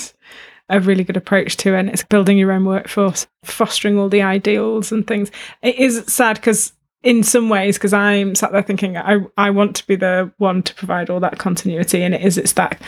[0.70, 1.80] a really good approach to it.
[1.80, 5.30] And it's building your own workforce, fostering all the ideals and things.
[5.62, 6.72] It is sad because
[7.04, 10.64] in some ways, because I'm sat there thinking I I want to be the one
[10.64, 12.82] to provide all that continuity, and it is it's that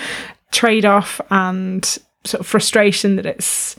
[0.52, 1.84] trade off and
[2.24, 3.76] sort of frustration that it's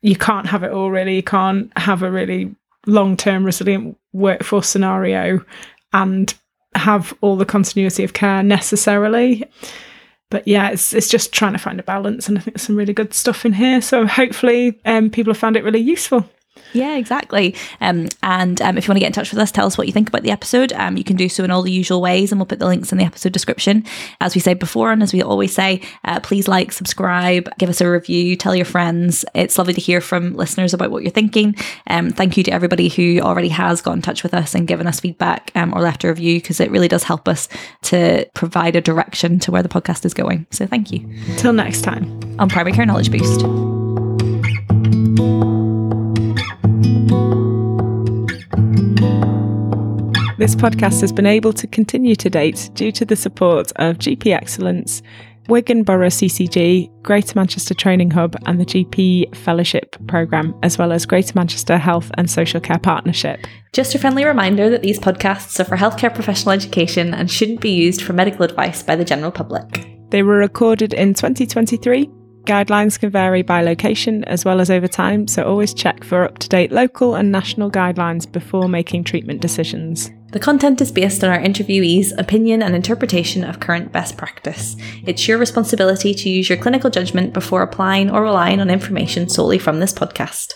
[0.00, 1.16] you can't have it all really.
[1.16, 2.54] You can't have a really
[2.86, 5.44] long term resilient workforce scenario
[5.92, 6.34] and
[6.74, 9.44] have all the continuity of care necessarily.
[10.30, 12.76] But yeah, it's it's just trying to find a balance, and I think there's some
[12.76, 13.82] really good stuff in here.
[13.82, 16.26] So hopefully, um, people have found it really useful.
[16.72, 17.54] Yeah, exactly.
[17.80, 19.86] Um, and um, if you want to get in touch with us, tell us what
[19.86, 20.72] you think about the episode.
[20.72, 22.92] Um, you can do so in all the usual ways, and we'll put the links
[22.92, 23.84] in the episode description.
[24.20, 27.80] As we said before, and as we always say, uh, please like, subscribe, give us
[27.80, 29.24] a review, tell your friends.
[29.34, 31.54] It's lovely to hear from listeners about what you're thinking.
[31.86, 34.86] Um, thank you to everybody who already has got in touch with us and given
[34.86, 37.48] us feedback um, or left a review because it really does help us
[37.82, 40.46] to provide a direction to where the podcast is going.
[40.50, 41.08] So thank you.
[41.36, 43.42] Till next time on Primary Care Knowledge Boost.
[50.42, 54.34] This podcast has been able to continue to date due to the support of GP
[54.34, 55.00] Excellence,
[55.46, 61.06] Wigan Borough CCG, Greater Manchester Training Hub, and the GP Fellowship Programme, as well as
[61.06, 63.46] Greater Manchester Health and Social Care Partnership.
[63.72, 67.70] Just a friendly reminder that these podcasts are for healthcare professional education and shouldn't be
[67.70, 69.86] used for medical advice by the general public.
[70.10, 72.10] They were recorded in 2023
[72.44, 76.38] Guidelines can vary by location as well as over time, so always check for up
[76.38, 80.10] to date local and national guidelines before making treatment decisions.
[80.32, 84.76] The content is based on our interviewees' opinion and interpretation of current best practice.
[85.04, 89.58] It's your responsibility to use your clinical judgment before applying or relying on information solely
[89.58, 90.54] from this podcast.